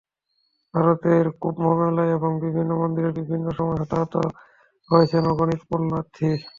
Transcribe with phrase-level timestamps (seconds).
[0.73, 4.13] ভারতের কুম্ভমেলায় এবং বিভিন্ন মন্দিরে বিভিন্ন সময় হতাহত
[4.89, 6.29] হয়েছেন অগণিত পুণ্যার্থী।